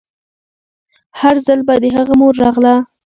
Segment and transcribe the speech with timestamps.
[1.19, 2.75] هر ځل به د هغه مور راغله.